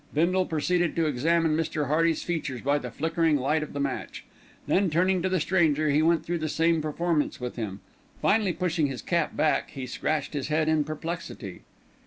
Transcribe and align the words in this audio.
Bindle 0.15 0.47
proceeded 0.47 0.95
to 0.95 1.05
examine 1.05 1.55
Mr. 1.55 1.85
Hearty's 1.87 2.23
features 2.23 2.61
by 2.61 2.79
the 2.79 2.89
flickering 2.89 3.37
light 3.37 3.61
of 3.61 3.73
the 3.73 3.79
match, 3.79 4.25
then 4.65 4.89
turning 4.89 5.21
to 5.21 5.29
the 5.29 5.39
stranger, 5.39 5.91
he 5.91 6.01
went 6.01 6.25
through 6.25 6.39
the 6.39 6.49
same 6.49 6.81
performance 6.81 7.39
with 7.39 7.55
him. 7.55 7.81
Finally 8.19 8.53
pushing 8.53 8.87
his 8.87 9.03
cap 9.03 9.37
back 9.37 9.69
he 9.69 9.85
scratched 9.85 10.33
his 10.33 10.47
head 10.47 10.67
in 10.67 10.83
perplexity. 10.83 11.61